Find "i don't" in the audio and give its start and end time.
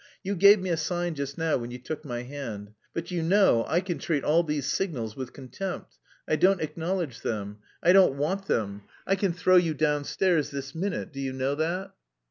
6.27-6.59, 7.83-8.15